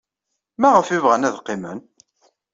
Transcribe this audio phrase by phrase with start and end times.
[0.61, 1.79] Maɣef ay bɣan ad qqimen?